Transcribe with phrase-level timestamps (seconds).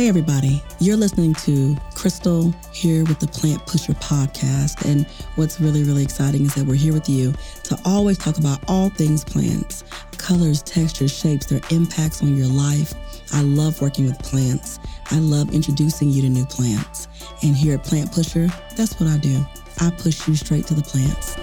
[0.00, 0.62] Hey, everybody.
[0.78, 4.90] You're listening to Crystal here with the Plant Pusher podcast.
[4.90, 5.06] And
[5.36, 7.34] what's really, really exciting is that we're here with you
[7.64, 9.84] to always talk about all things plants
[10.16, 12.94] colors, textures, shapes, their impacts on your life.
[13.34, 14.78] I love working with plants.
[15.10, 17.06] I love introducing you to new plants.
[17.42, 19.44] And here at Plant Pusher, that's what I do.
[19.80, 21.36] I push you straight to the plants.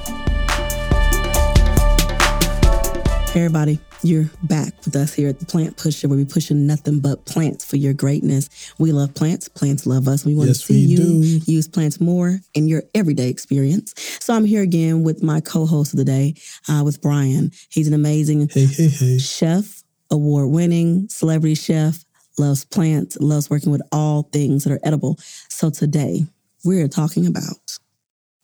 [3.34, 3.80] Hey, everybody.
[4.02, 7.64] You're back with us here at the Plant Pusher, where we pushing nothing but plants
[7.66, 8.50] for your greatness.
[8.80, 9.48] We love plants.
[9.48, 10.26] Plants love us.
[10.26, 11.40] We want Yes, to see you do.
[11.46, 13.94] use plants more in your everyday experience.
[14.22, 16.34] So I'm here again with my co-host of the day,
[16.68, 17.52] uh, with Brian.
[17.70, 19.18] He's an amazing Hey, hey, hey.
[19.20, 22.04] chef, award winning celebrity chef,
[22.40, 25.18] loves plants, loves working with all things that are edible.
[25.50, 26.26] So today
[26.64, 27.78] we're talking about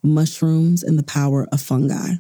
[0.03, 2.15] mushrooms and the power of fungi.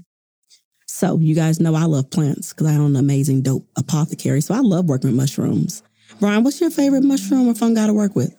[1.03, 4.39] So you guys know I love plants because I own an amazing dope apothecary.
[4.39, 5.83] So I love working with mushrooms.
[6.21, 8.33] Brian, what's your favorite mushroom or fungi to work with?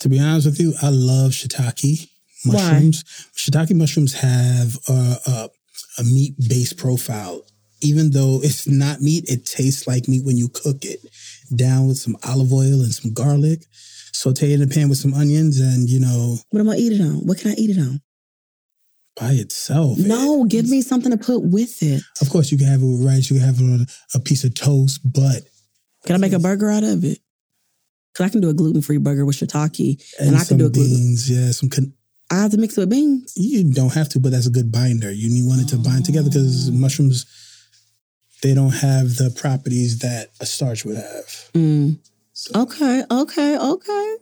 [0.00, 2.06] To be honest with you, I love shiitake
[2.44, 2.52] Why?
[2.52, 3.02] mushrooms.
[3.34, 5.48] Shiitake mushrooms have a, a,
[6.00, 7.46] a meat based profile.
[7.80, 11.00] Even though it's not meat, it tastes like meat when you cook it.
[11.54, 13.60] Down with some olive oil and some garlic,
[14.12, 16.92] saute it in a pan with some onions, and you know, What am I eat
[16.92, 17.26] it on?
[17.26, 18.02] What can I eat it on?
[19.16, 19.98] By itself.
[19.98, 22.02] No, give me something to put with it.
[22.20, 23.30] Of course, you can have it with rice.
[23.30, 25.42] You can have it on a piece of toast, but
[26.04, 27.18] Can I make a burger out of it?
[28.12, 30.02] Because I can do a gluten free burger with shiitake.
[30.18, 31.30] and, And I can do a gluten- beans.
[31.30, 31.68] Yeah, some.
[31.68, 31.92] Con-
[32.30, 33.32] I have to mix it with beans.
[33.36, 35.12] You don't have to, but that's a good binder.
[35.12, 37.24] You need one it to bind together because mushrooms
[38.42, 41.50] they don't have the properties that a starch would have.
[41.54, 41.98] Mm.
[42.32, 44.16] So, Okay, okay, okay.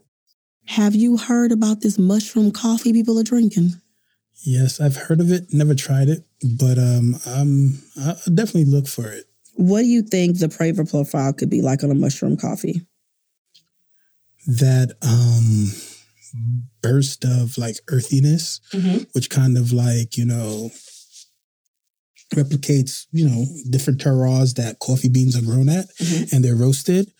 [0.67, 3.73] Have you heard about this mushroom coffee people are drinking?
[4.43, 6.25] Yes, I've heard of it, never tried it,
[6.59, 9.25] but um, I'm I'll definitely look for it.
[9.55, 12.87] What do you think the flavor profile could be like on a mushroom coffee?
[14.47, 15.73] That um
[16.83, 19.05] burst of like earthiness, Mm-hmm.
[19.13, 20.71] which kind of like you know
[22.35, 25.87] replicates you know different terroirs that coffee beans are grown at.
[25.99, 26.33] Mhm.
[26.33, 27.11] and they're roasted.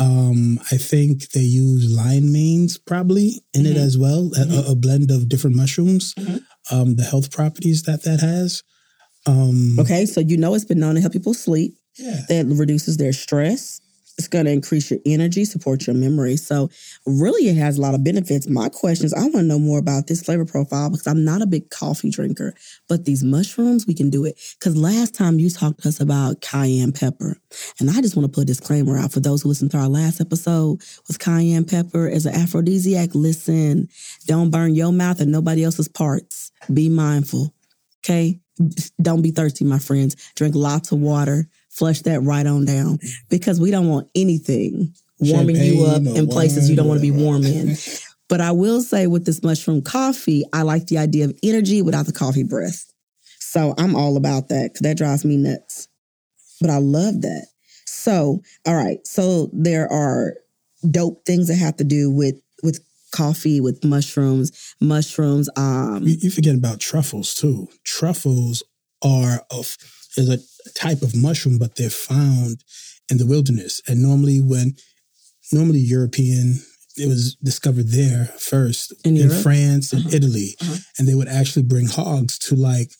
[0.00, 3.80] Um, I think they use lion manes probably in it Mhm.
[3.86, 4.68] as well, Mhm.
[4.68, 6.14] a, a blend of different mushrooms.
[6.70, 8.62] Um, the health properties that that has.
[9.26, 11.74] Um, Okay, so you know it's been known to help people sleep.
[11.98, 12.20] Yeah.
[12.28, 13.80] That reduces their stress.
[14.18, 16.36] It's going to increase your energy, support your memory.
[16.36, 16.70] So,
[17.06, 18.48] really, it has a lot of benefits.
[18.48, 21.40] My question is I want to know more about this flavor profile because I'm not
[21.40, 22.54] a big coffee drinker,
[22.88, 24.38] but these mushrooms, we can do it.
[24.58, 27.36] Because last time you talked to us about cayenne pepper,
[27.78, 29.88] and I just want to put a disclaimer out for those who listened to our
[29.88, 33.14] last episode with cayenne pepper as an aphrodisiac.
[33.14, 33.88] Listen,
[34.26, 36.50] don't burn your mouth and nobody else's parts.
[36.72, 37.54] Be mindful.
[38.04, 38.40] Okay.
[39.00, 40.16] Don't be thirsty, my friends.
[40.34, 41.48] Drink lots of water.
[41.78, 46.68] Flush that right on down because we don't want anything warming you up in places
[46.68, 47.76] you don't want to be warm in.
[48.28, 52.04] But I will say with this mushroom coffee, I like the idea of energy without
[52.04, 52.92] the coffee breath.
[53.38, 55.88] So I'm all about that because that drives me nuts.
[56.60, 57.46] But I love that.
[57.86, 58.98] So, all right.
[59.06, 60.34] So there are
[60.90, 65.48] dope things that have to do with with coffee, with mushrooms, mushrooms.
[65.56, 67.68] Um, You, you forget about truffles too.
[67.84, 68.62] Truffles
[69.02, 69.76] are of
[70.18, 70.38] is a
[70.74, 72.64] type of mushroom, but they're found
[73.10, 73.80] in the wilderness.
[73.88, 74.74] And normally, when
[75.52, 76.60] normally European,
[76.96, 80.16] it was discovered there first In in, France and Uh-huh.
[80.16, 80.76] Italy, Uh-huh.
[80.98, 82.90] and they would actually bring hogs to like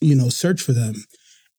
[0.00, 1.04] you know search for them.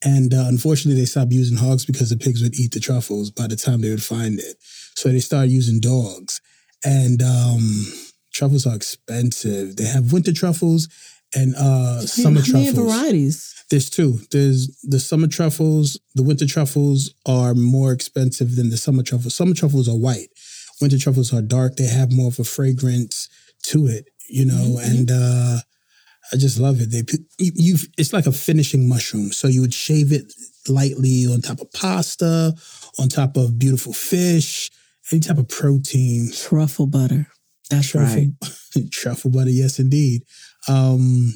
[0.04, 3.48] And uh, unfortunately, they stopped using hogs because the pigs would eat the truffles by
[3.48, 4.56] the time they would find it.
[4.96, 6.42] So they started using dogs.
[6.84, 7.86] And um,
[8.34, 9.76] truffles are expensive.
[9.76, 10.88] They have winter truffles
[11.36, 12.74] and uh, summer truffles.
[12.76, 13.64] varieties?
[13.70, 14.20] There's two.
[14.32, 16.00] There's the summer truffles.
[16.16, 19.36] The winter truffles are more expensive than the summer truffles.
[19.36, 20.28] Summer truffles are white.
[20.82, 21.78] Winter truffles are dark.
[21.78, 23.30] They have more of a fragrance
[23.64, 24.78] to it, you know.
[24.78, 24.92] Mhm.
[24.92, 25.58] And uh,
[26.34, 26.92] I just love it.
[26.92, 27.04] They
[27.40, 27.78] you.
[27.98, 29.32] It's like a finishing mushroom.
[29.32, 30.34] So you would shave it
[30.68, 32.54] lightly on top of pasta,
[33.00, 34.70] on top of beautiful fish,
[35.12, 36.32] any type of protein.
[36.34, 37.28] Truffle butter.
[37.70, 38.92] That's truffle, right.
[38.92, 40.24] truffle butter, yes, indeed.
[40.68, 41.34] Um,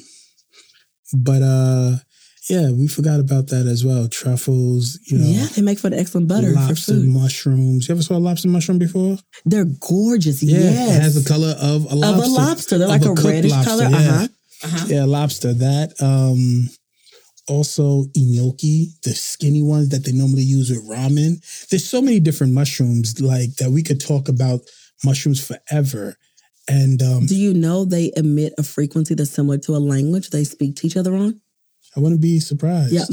[1.12, 1.96] but uh,
[2.48, 4.08] yeah, we forgot about that as well.
[4.08, 7.08] Truffles, you know, yeah, they make for the excellent butter for lobster food.
[7.08, 7.88] mushrooms.
[7.88, 9.18] You ever saw a lobster mushroom before?
[9.44, 10.42] They're gorgeous.
[10.42, 10.96] Yeah, yes.
[10.96, 12.24] it has the color of a lobster.
[12.24, 12.78] of a lobster.
[12.78, 13.88] They're of like a, cooked reddish lobster, color.
[13.90, 13.98] Yeah.
[13.98, 14.28] Uh-huh.
[14.64, 14.86] Uh-huh.
[14.88, 15.52] Yeah, lobster.
[15.52, 15.92] That.
[16.00, 16.68] Um,
[17.48, 21.38] also enoki, the skinny ones that they normally use with ramen.
[21.68, 24.60] There's so many different mushrooms like that we could talk about
[25.04, 26.16] mushrooms forever.
[26.68, 30.44] And um, Do you know they emit a frequency that's similar to a language they
[30.44, 31.40] speak to each other on?
[31.96, 32.92] I wouldn't be surprised.
[32.92, 33.04] Yeah.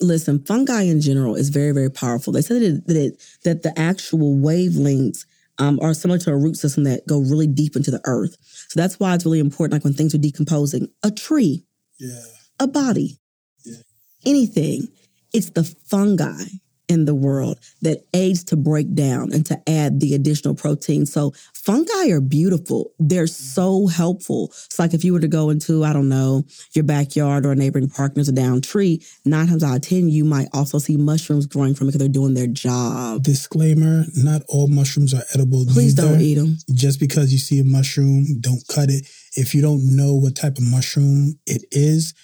[0.00, 2.32] Listen, fungi in general is very, very powerful.
[2.32, 5.24] They said that it, that, it, that the actual wavelengths
[5.58, 8.36] um, are similar to a root system that go really deep into the earth.
[8.68, 9.74] So that's why it's really important.
[9.74, 11.64] Like when things are decomposing, a tree,
[12.00, 12.20] Yeah.
[12.58, 13.18] a body,
[13.64, 13.76] Yeah.
[14.24, 14.88] anything.
[15.32, 16.44] It's the fungi
[16.88, 21.06] in the world that aids to break down and to add the additional protein.
[21.06, 22.92] So fungi are beautiful.
[22.98, 24.46] They're so helpful.
[24.66, 27.56] It's like if you were to go into, I don't know, your backyard or a
[27.56, 30.78] neighboring park and there's a down tree, nine times out of 10, you might also
[30.78, 33.22] see mushrooms growing from it because they're doing their job.
[33.22, 35.66] Disclaimer: Not all mushrooms are edible.
[35.66, 36.12] Please neither.
[36.12, 36.56] don't eat them.
[36.72, 39.06] Just because you see a mushroom, don't cut it.
[39.36, 42.14] If you don't know what type of mushroom it is,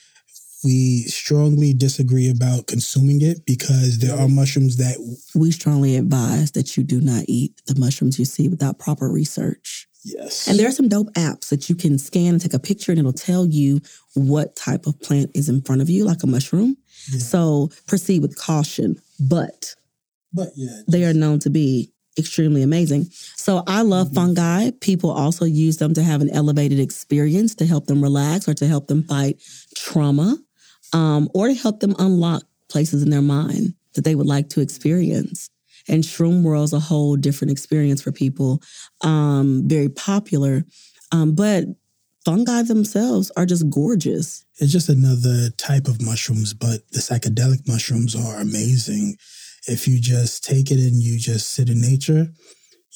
[0.65, 4.97] we strongly disagree about consuming it because there are mushrooms that
[5.35, 9.87] We strongly advise that you do not eat the mushrooms you see without proper research.
[10.05, 12.93] yes, And there are some dope apps that you can scan and take a picture
[12.93, 13.81] and it'll tell you
[14.15, 16.77] what type of plant is in front of you, like a mushroom.
[17.13, 17.19] Yeah.
[17.21, 19.75] So proceed with caution, but
[20.33, 23.09] but yeah, they are known to be extremely amazing.
[23.37, 24.15] So I love Mhm.
[24.15, 24.71] fungi.
[24.81, 28.67] People also use them to have an elevated experience to help them relax or to
[28.67, 29.41] help them fight
[29.77, 30.39] trauma
[30.95, 34.61] um, or to help them unlock places in their mind that they would like to
[34.61, 35.51] experience.
[35.87, 38.63] And Shroom World is a whole different experience for people,
[39.03, 40.65] um, very popular.
[41.13, 41.65] Um, but
[42.25, 44.47] fungi themselves are just gorgeous.
[44.59, 49.17] It's just another type of mushrooms, but the psychedelic mushrooms are amazing.
[49.69, 52.29] If you just take it and you just sit in nature,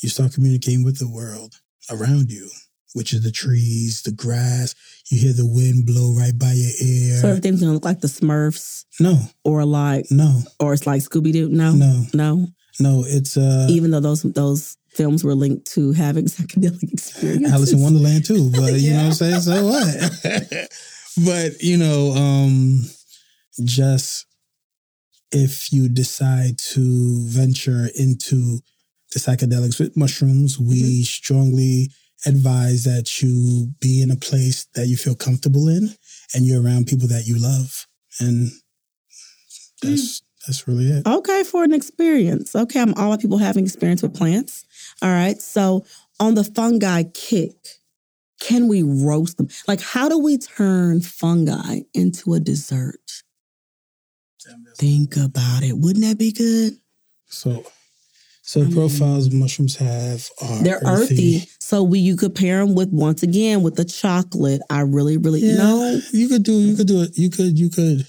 [0.02, 1.60] you start communicating with the world
[1.90, 2.48] around you,
[2.94, 4.75] which is the trees, the grass.
[5.11, 7.17] You hear the wind blow right by your ear.
[7.17, 11.32] So everything's gonna look like the Smurfs no, or like, no, or it's like Scooby
[11.32, 11.49] Doo.
[11.49, 12.46] No, no, no.
[12.81, 13.05] no.
[13.06, 17.52] It's uh, even though those those films were linked to having psychedelic experiences.
[17.52, 19.41] Alice in Wonderland too, but you know what I'm saying?
[19.41, 20.69] So what?
[21.25, 22.82] but you know, um
[23.64, 24.26] just
[25.31, 28.61] if you decide to venture into
[29.12, 31.91] the psychedelics with mushrooms, we strongly
[32.26, 35.91] advise that you be in a place that you feel comfortable in
[36.35, 37.87] and you're around people that you love.
[38.20, 38.50] And
[39.82, 40.25] that's hmm.
[40.47, 41.06] that's really it.
[41.06, 42.56] Okay, for an experience.
[42.56, 44.65] Okay, I'm all about people having experience with plants.
[45.03, 45.41] All right.
[45.41, 45.85] So
[46.19, 47.55] on the fungi kick,
[48.41, 49.49] can we roast them?
[49.67, 53.23] Like, how do we turn fungi into a dessert?
[54.76, 55.76] Think about it.
[55.76, 56.75] Wouldn't that be good?
[57.26, 57.65] So
[58.48, 61.46] so the I profiles mushrooms have are They're earthy.
[61.60, 64.62] So we you could pair them with once again with the chocolate.
[64.70, 66.00] I really, really Yeah, no.
[66.14, 66.54] you could do.
[66.54, 67.18] You could do it.
[67.18, 67.58] You could.
[67.58, 68.06] You could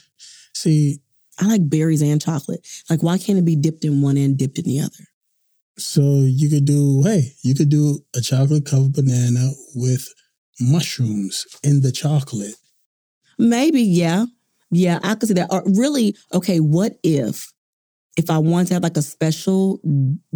[0.54, 1.02] see.
[1.42, 2.66] I like berries and chocolate.
[2.90, 5.04] Like, why can't it be dipped in one and dipped in the other?
[5.78, 7.04] So you could do.
[7.04, 10.08] Hey, you could do a chocolate covered banana with
[10.62, 12.56] mushrooms in the chocolate.
[13.38, 14.28] Maybe, yeah.
[14.72, 15.52] Yeah, I could see that.
[15.52, 17.52] Or really, okay, what if
[18.18, 19.80] if I wanted to have like a special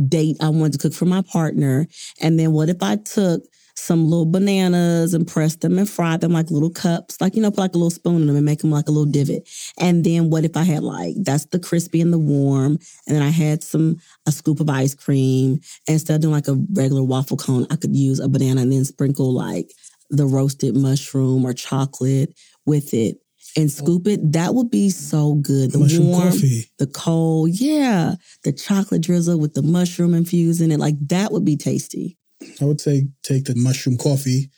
[0.08, 1.88] date I wanted to cook for my partner,
[2.22, 3.44] and then what if I took
[3.76, 7.50] some little bananas and pressed them and fried them like little cups, like you know,
[7.50, 9.50] put like a little spoon in them and make them like a little divot.
[9.80, 12.78] And then what if I had like that's the crispy and the warm,
[13.08, 13.98] and then I had some
[14.28, 15.54] a scoop of ice cream.
[15.88, 18.72] And instead of doing like a regular waffle cone, I could use a banana and
[18.72, 19.72] then sprinkle like
[20.10, 23.18] the roasted mushroom or chocolate with it
[23.56, 24.32] and scoop it.
[24.34, 25.72] That would be so good.
[25.72, 26.66] The Mushroom warm, coffee.
[26.80, 31.46] the cold, yeah, the chocolate drizzle with the mushroom infused in it, like that would
[31.46, 32.18] be tasty.
[32.62, 34.50] I would say take the mushroom coffee,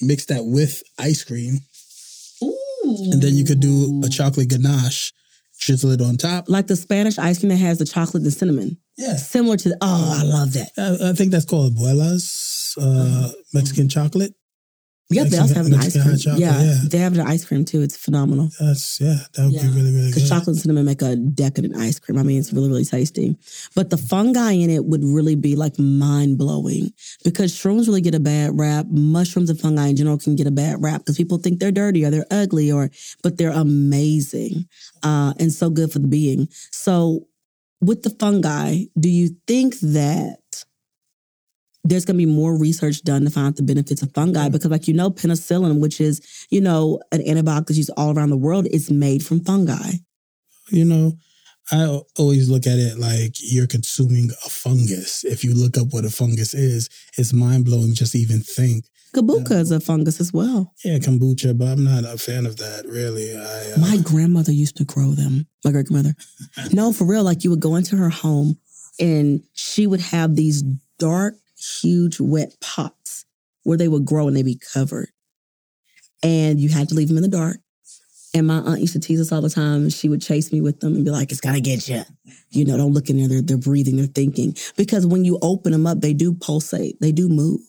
[0.00, 1.58] mix that with ice cream,
[2.42, 3.10] Ooh.
[3.12, 5.12] and then you could do a chocolate ganache,
[5.60, 6.48] drizzle it on top.
[6.48, 9.68] like the Spanish ice cream that has the chocolate and cinnamon, Yeah, similar to.
[9.70, 10.70] The, oh, I love that.
[10.78, 14.34] I, I think that's called abuelas, uh, Mexican chocolate.
[15.10, 16.16] Yeah, they also have an ice cream.
[16.18, 16.74] chocolate, yeah, yeah.
[16.84, 17.80] they have an ice cream too.
[17.80, 18.50] It's phenomenal.
[18.60, 19.62] That's yeah, that would Yeah.
[19.62, 20.14] be really really good.
[20.16, 22.18] Because chocolate and cinnamon make a decadent ice cream.
[22.18, 23.36] I mean, it's really, really tasty.
[23.74, 26.92] But the fungi in it would really be like mind blowing
[27.24, 28.84] because shrooms really get a bad rap.
[28.90, 32.04] Mushrooms and fungi in general can get a bad rap because people think they're dirty
[32.04, 32.90] or they're ugly or,
[33.22, 34.66] but they're amazing
[35.02, 36.48] uh, and so good for the being.
[36.70, 37.26] So,
[37.80, 40.38] with the fungi, do you think that
[41.88, 44.70] there's going to be more research done to find out the benefits of fungi because
[44.70, 48.36] like you know penicillin which is you know an antibiotic that's used all around the
[48.36, 49.92] world is made from fungi
[50.70, 51.14] you know,
[51.70, 55.24] I always look at it like you're consuming a fungus.
[55.24, 58.86] If you look up what a fungus is, it's mind blowing just to even think.
[59.14, 62.86] kabuka is a fungus as well Yeah, kombucha, but I'm not a fan of that
[62.86, 63.36] really.
[63.36, 66.14] I uh, my grandmother used to grow them my great grandmother
[66.72, 68.58] no for real like you would go into her home
[69.00, 70.62] and she would have these
[70.98, 71.34] dark
[71.82, 73.24] huge wet pots
[73.64, 75.10] where they would grow and they'd be covered
[76.22, 77.58] and you had to leave them in the dark
[78.34, 79.88] And my aunt used to tease us all the time.
[79.90, 82.02] She would chase me with them and be like, it's gonna get you.
[82.50, 83.28] You know, don't look in there.
[83.28, 84.54] They're, they're breathing, they're thinking.
[84.76, 87.60] Because when you open them up, they do pulsate, they do move.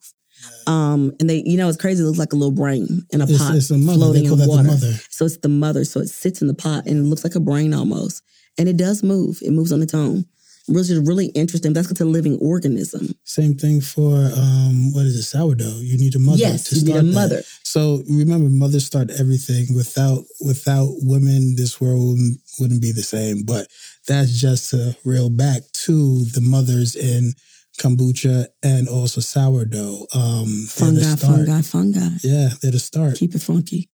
[0.68, 2.02] Um, and they, you know, it's crazy.
[2.02, 3.98] It looks like a little brain in a It's, pot it's mother.
[3.98, 4.78] floating in water.
[5.10, 5.84] So it's the mother.
[5.86, 8.24] So it sits in the pot and it looks like a brain almost.
[8.58, 9.40] And it does move.
[9.42, 10.26] It moves on its own.
[10.70, 11.74] Which is really interesting.
[11.74, 13.16] That's it's a living organism.
[13.24, 15.24] Same thing for um, what is it?
[15.24, 15.80] Sourdough.
[15.82, 16.38] You need a mother.
[16.38, 17.14] yes, to you need a start that.
[17.14, 17.42] mother.
[17.64, 19.76] So remember, mothers start everything.
[19.76, 22.20] Without without women, this world
[22.60, 23.44] wouldn't, be the same.
[23.44, 23.68] But
[24.08, 27.34] that's just to reel back to the mothers in
[27.80, 30.06] kombucha and also sourdough.
[30.14, 32.10] Um, Fungi, fungi, fungi.
[32.24, 33.16] Yeah, they're the start.
[33.16, 33.90] Keep it funky.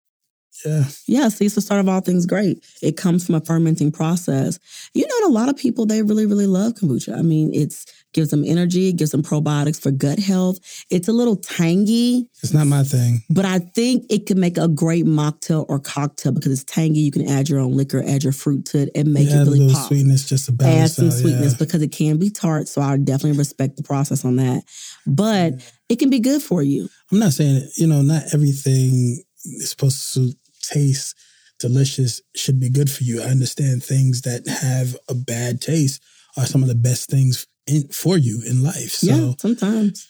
[0.65, 2.63] Yeah, Yeah, see, it's the start of all things great.
[2.81, 4.59] It comes from a fermenting process.
[4.93, 7.17] You know, and a lot of people they really, really love kombucha.
[7.17, 10.57] I mean, it's gives them energy, it gives them probiotics for gut health.
[10.89, 13.23] It's a little tangy, it's not my thing.
[13.29, 16.99] but I think it could make a great mocktail or cocktail because it's tangy.
[17.01, 19.41] You can add your own liquor, add your fruit to it, and make yeah, it
[19.41, 19.87] a really little pop.
[19.87, 21.13] sweetness just to Add some out.
[21.13, 21.57] sweetness yeah.
[21.59, 22.69] because it can be tart.
[22.69, 24.63] So I definitely respect the process on that.
[25.05, 25.55] But
[25.89, 26.87] it can be good for you.
[27.11, 30.33] I'm not saying you know, not everything is supposed to
[30.69, 31.15] taste
[31.59, 33.21] delicious should be good for you.
[33.21, 36.03] I understand things that have a bad taste
[36.37, 38.91] are some of the best things in, for you in life.
[38.91, 40.07] So yeah, sometimes.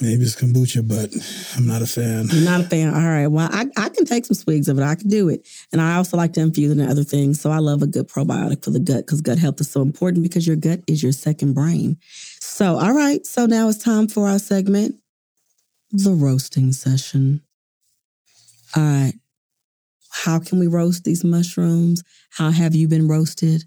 [0.00, 1.10] maybe it's kombucha, but
[1.56, 2.28] I'm not a fan.
[2.30, 2.94] You're not a fan.
[2.94, 3.26] All right.
[3.26, 4.82] Well, I, I can take some swigs of it.
[4.82, 5.46] I can do it.
[5.72, 7.40] And I also like to infuse it in other things.
[7.40, 10.22] So I love a good probiotic for the gut because gut health is so important
[10.22, 11.96] because your gut is your second brain.
[12.40, 13.24] So, all right.
[13.24, 14.96] So now it's time for our segment,
[15.90, 17.40] the roasting session.
[18.76, 19.14] All right.
[20.10, 22.02] How can we roast these mushrooms?
[22.30, 23.64] How have you been roasted?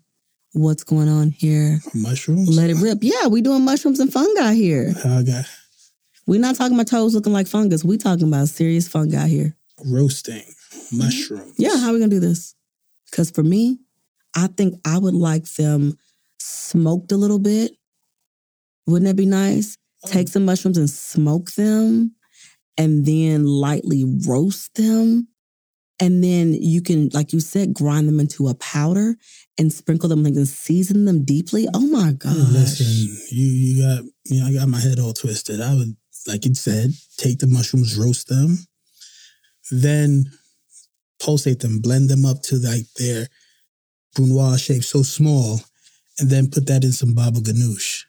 [0.54, 1.80] What's going on here?
[1.96, 2.56] Mushrooms?
[2.56, 3.00] Let it rip.
[3.02, 4.94] Yeah, we doing mushrooms and fungi here.
[5.04, 5.46] Got
[6.28, 7.84] We're not talking about toes looking like fungus.
[7.84, 9.56] We talking about serious fungi here.
[9.86, 10.44] roasting
[10.92, 11.56] mushrooms.
[11.58, 12.56] Yeah, how are we gonna do this?
[13.10, 13.80] Because for me,
[14.36, 15.98] I think I would like them
[16.40, 17.72] smoked a little bit.
[18.86, 19.78] Wouldn't that be nice?
[20.06, 20.32] Take oh.
[20.32, 22.16] some mushrooms and smoke them,
[22.78, 25.28] and then lightly roast them.
[26.03, 29.15] And then you can, like you said, grind them into a powder
[29.57, 31.65] and sprinkle them like and season them deeply.
[31.74, 32.36] Oh my gosh.
[32.36, 35.62] Listen, you you got you know, I got my head all twisted.
[35.62, 35.95] I would,
[36.27, 38.57] like you said, take the mushrooms, roast them,
[39.72, 40.25] then
[41.22, 43.29] pulsate them, blend them up to like their
[44.13, 45.62] brunoise shape so small,
[46.19, 48.03] and then put that in some baba ganoush.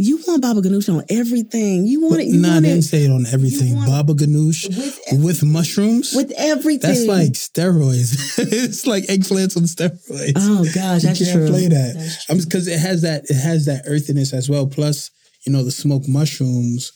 [0.00, 1.84] You want baba ganoush on everything.
[1.84, 2.28] You want it.
[2.28, 3.74] You nah, I didn't it say it on everything.
[3.74, 6.12] baba ganoush with, with mushrooms.
[6.14, 6.88] with everything.
[6.88, 8.38] that's like steroids.
[8.38, 10.34] it's like eggplants on steroids.
[10.36, 11.48] Oh gosh, you that's can't true.
[11.48, 12.16] play that.
[12.28, 14.68] Because it has that it has that earthiness as well.
[14.68, 15.10] Plus,
[15.44, 16.92] you know, the smoked mushrooms,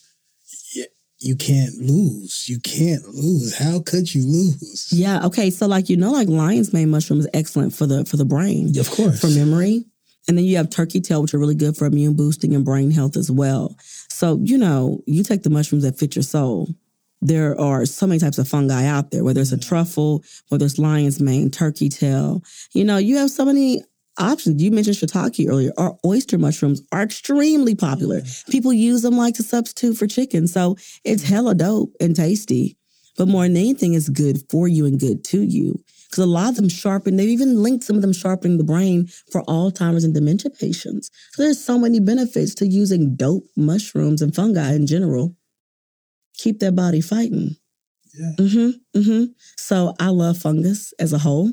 [1.23, 2.49] you can't lose.
[2.49, 3.57] You can't lose.
[3.57, 4.89] How could you lose?
[4.93, 5.27] Yeah.
[5.27, 5.51] Okay.
[5.51, 8.79] So, like you know, like lion's mane mushroom is excellent for the for the brain
[8.79, 9.21] of course.
[9.21, 9.85] for memory,
[10.29, 12.91] and then you have turkey tail, which are really good for immune boosting and brain
[12.91, 13.77] health as well.
[14.09, 16.69] So you know, you take the mushrooms that fit your soul.
[17.21, 19.69] There are so many types of fungi out there, whether it's a mm-hmm.
[19.69, 22.43] truffle, whether it's lion's mane, turkey tail.
[22.73, 23.83] You know, you have so many
[24.19, 24.63] options.
[24.63, 28.21] You mentioned shiitake earlier, or oyster mushrooms are extremely popular.
[28.21, 28.51] Mm.
[28.51, 30.49] People use them like to substitute for chicken.
[30.49, 31.35] So it's mm-hmm.
[31.35, 32.77] hella dope and tasty.
[33.17, 35.83] But more than anything, it's good for you and good to you.
[36.13, 39.07] Because a lot of them sharpen, they've even linked some of them sharpening the brain
[39.31, 41.11] for Alzheimer's and dementia patients.
[41.33, 45.35] So there's so many benefits to using dope mushrooms and fungi in general.
[46.37, 47.57] Keep their body fighting.
[48.13, 48.33] Yeah.
[48.39, 49.01] Mm-hmm.
[49.01, 49.25] Mm-hmm.
[49.57, 51.51] So I love fungus as a whole.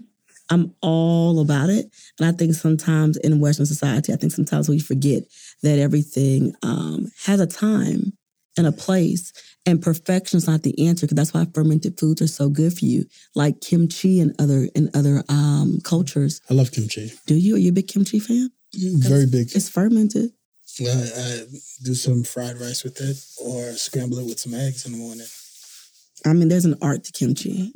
[0.50, 1.86] I'm all about it.
[2.20, 5.24] And I think sometimes in Western society, I think sometimes we forget
[5.64, 8.12] that everything um, has a time
[8.60, 9.34] and a place,
[9.66, 11.06] and perfection is not the answer.
[11.06, 14.90] Because that's why fermented foods are so good for you, like kimchi and other in
[14.94, 16.42] other um, cultures.
[16.50, 17.12] I love kimchi.
[17.26, 17.56] Do you?
[17.56, 18.52] Are you a big kimchi fan?
[18.74, 19.50] Very big.
[19.56, 20.32] It's fermented.
[20.82, 21.42] I, I
[21.84, 25.26] do some fried rice with it or scramble it with some eggs in the morning.
[26.26, 27.74] I mean, there's an art to kimchi.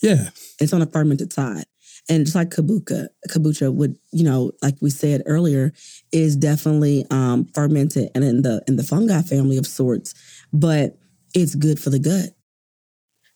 [0.00, 0.30] Yeah.
[0.60, 1.64] It's on a fermented side.
[2.08, 5.72] And just like kabuka, kombucha would, you know, like we said earlier,
[6.10, 10.14] is definitely um, fermented and in the in the fungi family of sorts,
[10.52, 10.98] but
[11.34, 12.30] it's good for the gut.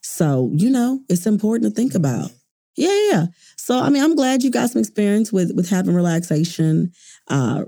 [0.02, 2.31] So, you know, it's important to think about.
[2.76, 3.26] Yeah, yeah.
[3.57, 6.93] So, I mean, I'm glad you got some experience with with having relaxation,
[7.29, 7.64] uh,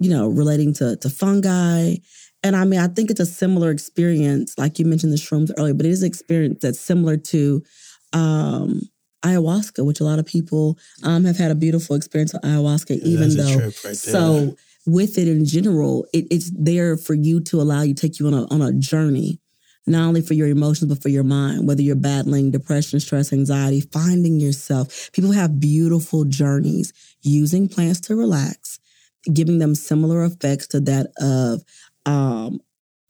[0.00, 1.96] you know, relating to to fungi.
[2.42, 5.74] And I mean, I think it's a similar experience, like you mentioned the shrooms earlier,
[5.74, 7.62] but it is an experience that's similar to
[8.12, 8.80] um
[9.26, 13.28] ayahuasca, which a lot of people um, have had a beautiful experience with ayahuasca, even
[13.30, 13.58] That's a though.
[13.84, 13.96] right.
[13.96, 14.56] So
[14.86, 18.34] with it in general, it, it's there for you to allow you take you on
[18.34, 19.40] a on a journey.
[19.88, 23.80] not only for your emotions, but for your mind, whether you're battling depression, stress, anxiety,
[23.80, 25.10] finding yourself.
[25.12, 26.92] People have beautiful journeys
[27.22, 28.80] using plants to relax,
[29.32, 31.62] giving them similar effects to that of
[32.04, 32.60] um,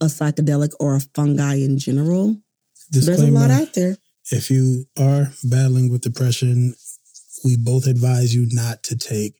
[0.01, 2.37] a psychedelic or a fungi in general.
[2.91, 3.97] There's a lot out there.
[4.31, 6.75] If you are battling with depression,
[7.45, 9.35] we both advise you not to take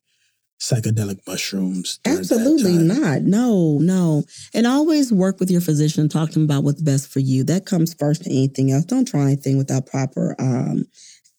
[0.59, 1.99] psychedelic mushrooms.
[2.05, 3.21] Absolutely not.
[3.21, 4.23] No, no.
[4.53, 7.43] And always work with your physician, talk to them about what's best for you.
[7.43, 8.85] That comes first to anything else.
[8.85, 10.85] Don't try anything without proper um,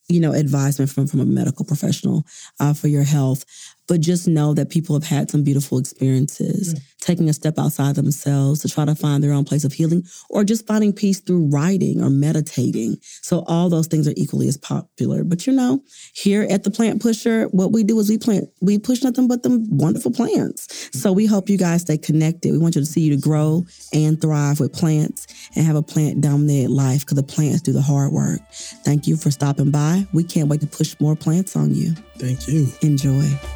[0.09, 2.25] you know, advisement from from a medical professional
[2.59, 3.45] uh, for your health.
[3.87, 6.81] But just know that people have had some beautiful experiences, mm.
[7.01, 10.43] Taking a step outside themselves to try to find their own place of healing, or
[10.43, 12.97] just finding peace through writing or meditating.
[13.21, 15.23] So all those things are equally as popular.
[15.23, 15.81] But you know,
[16.13, 19.43] here at the Plant Pusher, what we do is we plant, we push nothing but
[19.43, 20.89] them wonderful plants.
[20.99, 22.51] So we hope you guys stay connected.
[22.51, 25.83] We want you to see you to grow and thrive with plants and have a
[25.83, 28.41] plant dominated life because the plants do the hard work.
[28.51, 30.07] Thank you for stopping by.
[30.13, 31.93] We can't wait to push more plants on you.
[32.17, 32.67] Thank you.
[32.81, 33.48] Enjoy.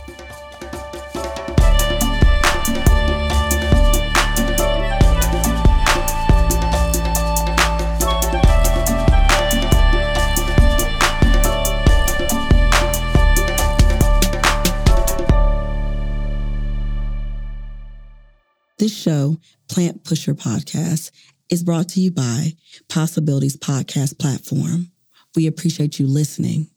[18.84, 19.38] This show,
[19.70, 21.12] Plant Pusher Podcast,
[21.50, 22.52] is brought to you by
[22.90, 24.92] Possibilities Podcast Platform.
[25.38, 26.68] We appreciate you listening.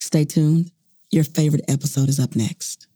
[0.00, 0.72] Stay tuned.
[1.12, 2.88] Your favorite episode is up next.